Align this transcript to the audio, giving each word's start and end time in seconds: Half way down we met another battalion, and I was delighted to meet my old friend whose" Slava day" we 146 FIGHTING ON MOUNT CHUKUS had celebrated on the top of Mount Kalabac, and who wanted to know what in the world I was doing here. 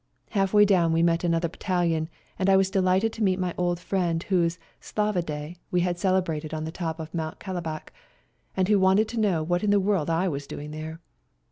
Half 0.31 0.51
way 0.51 0.65
down 0.65 0.93
we 0.93 1.03
met 1.03 1.23
another 1.23 1.47
battalion, 1.47 2.09
and 2.39 2.49
I 2.49 2.57
was 2.57 2.71
delighted 2.71 3.13
to 3.13 3.23
meet 3.23 3.37
my 3.37 3.53
old 3.55 3.79
friend 3.79 4.23
whose" 4.23 4.57
Slava 4.91 5.21
day" 5.21 5.57
we 5.69 5.81
146 5.81 5.81
FIGHTING 5.83 5.83
ON 5.83 5.83
MOUNT 5.83 5.99
CHUKUS 5.99 6.01
had 6.01 6.01
celebrated 6.01 6.53
on 6.55 6.63
the 6.63 6.71
top 6.71 6.99
of 6.99 7.13
Mount 7.13 7.39
Kalabac, 7.39 7.93
and 8.57 8.67
who 8.67 8.79
wanted 8.79 9.07
to 9.09 9.19
know 9.19 9.43
what 9.43 9.63
in 9.63 9.69
the 9.69 9.79
world 9.79 10.09
I 10.09 10.27
was 10.27 10.47
doing 10.47 10.73
here. 10.73 10.99